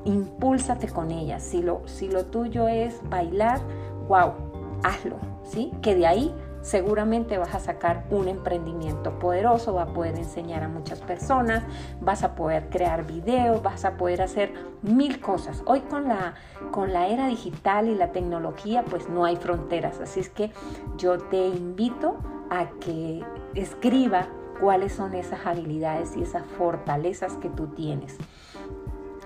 impúlsate 0.06 0.88
con 0.88 1.12
ellas. 1.12 1.44
Si 1.44 1.62
lo, 1.62 1.82
si 1.86 2.10
lo 2.10 2.26
tuyo 2.26 2.68
es 2.68 3.02
bailar, 3.10 3.60
wow, 4.08 4.51
hazlo, 4.84 5.18
¿sí? 5.44 5.72
Que 5.82 5.96
de 5.96 6.08
ahí 6.08 6.36
seguramente 6.62 7.38
vas 7.38 7.56
a 7.56 7.60
sacar 7.60 8.06
un 8.12 8.28
emprendimiento 8.28 9.18
poderoso, 9.20 9.74
va 9.74 9.84
a 9.84 9.94
poder 9.94 10.18
enseñar 10.18 10.64
a 10.64 10.68
muchas 10.68 11.00
personas, 11.02 11.64
vas 12.00 12.24
a 12.24 12.36
poder 12.36 12.70
crear 12.70 13.06
videos, 13.06 13.64
vas 13.64 13.84
a 13.84 13.98
poder 13.98 14.22
hacer 14.22 14.54
mil 14.82 15.20
cosas. 15.20 15.64
Hoy 15.66 15.82
con 15.82 16.08
la, 16.08 16.36
con 16.72 16.94
la 16.94 17.08
era 17.08 17.28
digital 17.28 17.88
y 17.88 17.96
la 17.96 18.12
tecnología, 18.12 18.84
pues 18.84 19.10
no 19.10 19.26
hay 19.26 19.38
fronteras. 19.38 20.00
Así 20.00 20.20
es 20.20 20.30
que 20.30 20.52
yo 20.98 21.18
te 21.18 21.48
invito 21.48 22.18
a 22.50 22.70
que 22.80 23.24
escriba 23.56 24.28
cuáles 24.60 24.94
son 24.94 25.16
esas 25.16 25.46
habilidades 25.46 26.16
y 26.16 26.22
esas 26.22 26.46
fortalezas 26.46 27.34
que 27.38 27.50
tú 27.50 27.68
tienes. 27.68 28.18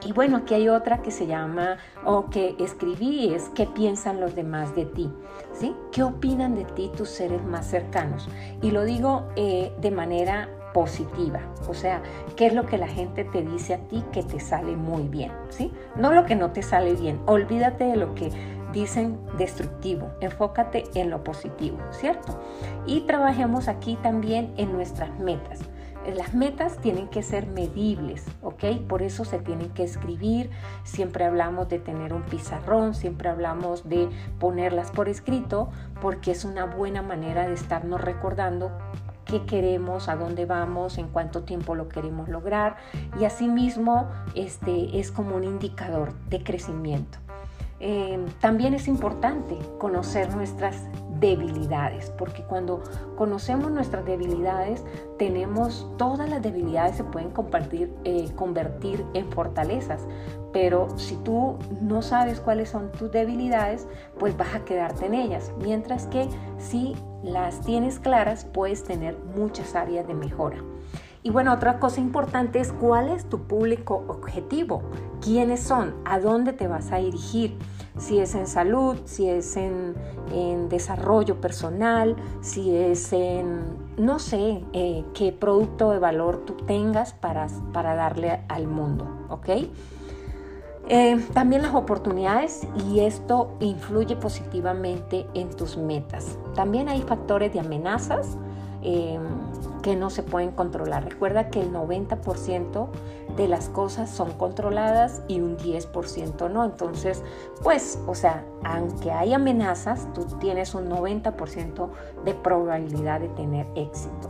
Y 0.06 0.14
bueno, 0.14 0.38
aquí 0.38 0.54
hay 0.54 0.70
otra 0.70 1.02
que 1.02 1.10
se 1.10 1.26
llama, 1.26 1.78
o 2.06 2.30
que 2.30 2.56
escribí, 2.60 3.34
es 3.34 3.50
qué 3.56 3.66
piensan 3.66 4.22
los 4.22 4.36
demás 4.36 4.76
de 4.76 4.86
ti, 4.86 5.12
¿sí? 5.52 5.76
¿Qué 5.92 6.04
opinan 6.04 6.54
de 6.54 6.64
ti 6.64 6.92
tus 6.96 7.10
seres 7.10 7.44
más 7.44 7.66
cercanos? 7.66 8.30
Y 8.62 8.70
lo 8.70 8.86
digo 8.86 9.24
eh, 9.36 9.74
de 9.82 9.90
manera 9.90 10.48
positiva, 10.76 11.40
o 11.68 11.74
sea, 11.74 12.04
qué 12.36 12.46
es 12.46 12.54
lo 12.54 12.68
que 12.68 12.78
la 12.78 12.88
gente 12.88 13.24
te 13.24 13.42
dice 13.42 13.74
a 13.74 13.78
ti 13.88 14.04
que 14.12 14.22
te 14.22 14.40
sale 14.40 14.76
muy 14.76 15.08
bien, 15.08 15.32
¿sí? 15.50 15.72
No 15.96 16.14
lo 16.14 16.26
que 16.26 16.36
no 16.36 16.52
te 16.52 16.62
sale 16.62 16.94
bien, 16.94 17.20
olvídate 17.26 17.86
de 17.86 17.96
lo 17.96 18.14
que 18.14 18.30
dicen 18.74 19.18
destructivo, 19.40 20.12
enfócate 20.20 20.84
en 20.94 21.10
lo 21.10 21.24
positivo, 21.24 21.78
¿cierto? 21.92 22.40
Y 22.86 23.02
trabajemos 23.02 23.70
aquí 23.70 23.98
también 24.04 24.54
en 24.58 24.72
nuestras 24.74 25.18
metas 25.18 25.62
las 26.14 26.34
metas 26.34 26.78
tienen 26.78 27.08
que 27.08 27.24
ser 27.24 27.48
medibles, 27.48 28.26
¿ok? 28.42 28.66
Por 28.88 29.02
eso 29.02 29.26
se 29.26 29.40
tienen 29.40 29.70
que 29.70 29.84
escribir, 29.84 30.52
siempre 30.84 31.26
hablamos 31.26 31.70
de 31.70 31.80
tener 31.80 32.14
un 32.14 32.24
pizarrón, 32.24 32.94
siempre 32.94 33.30
hablamos 33.30 33.90
de 33.90 34.10
ponerlas 34.40 34.92
por 34.92 35.10
escrito, 35.10 35.70
porque 36.02 36.32
es 36.32 36.46
una 36.46 36.66
buena 36.66 37.02
manera 37.02 37.48
de 37.48 37.54
estarnos 37.54 38.02
recordando 38.02 38.72
qué 39.26 39.46
queremos, 39.46 40.08
a 40.08 40.16
dónde 40.16 40.46
vamos, 40.46 40.98
en 40.98 41.08
cuánto 41.08 41.44
tiempo 41.44 41.76
lo 41.76 41.90
queremos 41.90 42.30
lograr 42.30 42.78
y 43.20 43.26
asimismo 43.26 44.10
este 44.36 45.00
es 45.00 45.12
como 45.12 45.36
un 45.36 45.44
indicador 45.44 46.14
de 46.30 46.44
crecimiento. 46.44 47.18
Eh, 47.80 48.24
también 48.40 48.74
es 48.74 48.88
importante 48.88 49.58
conocer 49.80 50.34
nuestras 50.34 50.78
debilidades, 51.20 52.12
porque 52.12 52.44
cuando 52.44 52.82
conocemos 53.16 53.72
nuestras 53.72 54.06
debilidades, 54.06 54.84
tenemos 55.18 55.90
todas 55.98 56.30
las 56.30 56.42
debilidades 56.42 56.98
se 56.98 57.04
pueden 57.04 57.32
compartir, 57.32 57.94
eh, 58.04 58.30
convertir 58.36 59.06
en 59.14 59.32
fortalezas, 59.32 60.02
pero 60.52 60.88
si 60.98 61.16
tú 61.18 61.58
no 61.82 62.02
sabes 62.02 62.40
cuáles 62.40 62.70
son 62.70 62.92
tus 62.92 63.12
debilidades, 63.12 63.88
pues 64.18 64.38
vas 64.38 64.56
a 64.56 64.66
quedarte 64.66 65.06
en 65.06 65.14
ellas, 65.14 65.52
mientras 65.62 66.08
que 66.08 66.28
si 66.58 66.96
las 67.24 67.62
tienes 67.62 68.00
claras, 68.00 68.46
puedes 68.46 68.84
tener 68.84 69.18
muchas 69.36 69.76
áreas 69.76 70.08
de 70.08 70.14
mejora. 70.14 70.58
Y 71.24 71.32
bueno, 71.32 71.52
otra 71.52 71.80
cosa 71.80 72.02
importante 72.02 72.60
es 72.60 72.72
cuál 72.72 73.10
es 73.10 73.28
tu 73.28 73.48
público 73.48 74.06
objetivo, 74.08 74.84
quiénes 75.22 75.60
son, 75.60 75.96
a 76.06 76.20
dónde 76.20 76.54
te 76.54 76.68
vas 76.68 76.92
a 76.92 76.98
dirigir, 76.98 77.58
si 77.98 78.20
es 78.20 78.36
en 78.36 78.48
salud, 78.48 78.98
si 79.06 79.30
es 79.30 79.58
en, 79.58 79.96
desarrollo 80.70 81.40
personal, 81.40 82.16
si 82.42 82.76
es 82.76 83.14
en, 83.14 83.62
no 83.98 84.20
sé, 84.20 84.64
eh, 84.74 85.06
qué 85.14 85.32
producto 85.32 85.92
de 85.92 86.00
valor 86.00 86.44
tú 86.46 86.54
tengas 86.54 87.14
para, 87.14 87.48
para 87.72 87.96
darle 87.96 88.42
al 88.50 88.68
mundo, 88.68 89.08
¿ok? 89.30 89.50
Eh, 90.88 91.26
también 91.34 91.62
las 91.62 91.74
oportunidades 91.74 92.68
y 92.90 93.00
esto 93.00 93.56
influye 93.60 94.16
positivamente 94.16 95.26
en 95.34 95.50
tus 95.50 95.78
metas. 95.78 96.38
También 96.54 96.90
hay 96.90 97.02
factores 97.02 97.54
de 97.54 97.60
amenazas 97.60 98.38
Em, 98.88 99.24
que 99.82 99.96
no 99.96 100.12
se 100.12 100.22
pueden 100.22 100.52
controlar. 100.52 101.06
Recuerda 101.06 101.50
que 101.50 101.60
el 101.60 101.72
90% 101.72 102.90
de 103.36 103.48
las 103.48 103.70
cosas 103.70 104.10
son 104.10 104.32
controladas 104.34 105.22
y 105.28 105.40
un 105.42 105.58
10% 105.58 106.50
no. 106.50 106.64
Entonces, 106.64 107.24
pues, 107.64 108.00
o 108.08 108.16
sea, 108.16 108.46
aunque 108.64 109.12
hay 109.12 109.34
amenazas, 109.34 110.08
tú 110.14 110.26
tienes 110.40 110.74
un 110.74 110.90
90% 110.90 111.90
de 112.24 112.34
probabilidad 112.34 113.20
de 113.20 113.30
tener 113.30 113.68
éxito. 113.76 114.30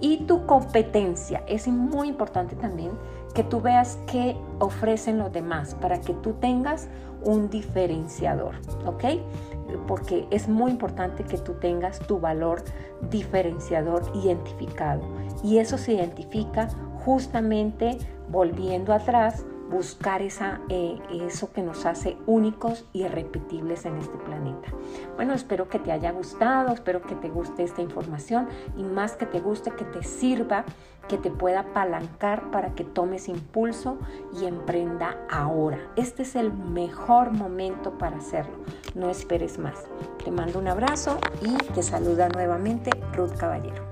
Y 0.00 0.24
tu 0.24 0.46
competencia 0.46 1.44
es 1.46 1.68
muy 1.68 2.08
importante 2.08 2.56
también 2.56 2.90
que 3.34 3.44
tú 3.44 3.60
veas 3.60 3.98
qué 4.06 4.36
ofrecen 4.58 5.18
los 5.18 5.32
demás 5.32 5.74
para 5.76 6.00
que 6.00 6.12
tú 6.14 6.34
tengas 6.34 6.88
un 7.24 7.48
diferenciador, 7.48 8.56
¿ok? 8.84 9.04
Porque 9.86 10.26
es 10.30 10.48
muy 10.48 10.70
importante 10.70 11.24
que 11.24 11.38
tú 11.38 11.54
tengas 11.54 11.98
tu 12.00 12.20
valor 12.20 12.62
diferenciador 13.10 14.02
identificado. 14.14 15.02
Y 15.42 15.58
eso 15.58 15.78
se 15.78 15.94
identifica 15.94 16.68
justamente 17.04 17.98
volviendo 18.28 18.92
atrás 18.92 19.44
buscar 19.72 20.22
esa, 20.22 20.60
eh, 20.68 21.00
eso 21.10 21.52
que 21.52 21.62
nos 21.62 21.86
hace 21.86 22.16
únicos 22.26 22.84
y 22.92 23.02
irrepetibles 23.04 23.86
en 23.86 23.96
este 23.96 24.18
planeta. 24.18 24.68
Bueno, 25.16 25.32
espero 25.32 25.68
que 25.68 25.78
te 25.78 25.90
haya 25.90 26.12
gustado, 26.12 26.72
espero 26.74 27.02
que 27.02 27.14
te 27.14 27.28
guste 27.28 27.64
esta 27.64 27.80
información 27.80 28.48
y 28.76 28.84
más 28.84 29.16
que 29.16 29.26
te 29.26 29.40
guste, 29.40 29.72
que 29.72 29.84
te 29.84 30.02
sirva, 30.02 30.64
que 31.08 31.16
te 31.16 31.30
pueda 31.30 31.60
apalancar 31.60 32.50
para 32.50 32.74
que 32.74 32.84
tomes 32.84 33.28
impulso 33.28 33.98
y 34.38 34.44
emprenda 34.44 35.16
ahora. 35.30 35.78
Este 35.96 36.22
es 36.22 36.36
el 36.36 36.52
mejor 36.52 37.32
momento 37.32 37.98
para 37.98 38.18
hacerlo. 38.18 38.54
No 38.94 39.10
esperes 39.10 39.58
más. 39.58 39.84
Te 40.22 40.30
mando 40.30 40.58
un 40.58 40.68
abrazo 40.68 41.18
y 41.40 41.56
te 41.72 41.82
saluda 41.82 42.28
nuevamente 42.28 42.90
Ruth 43.14 43.34
Caballero. 43.36 43.82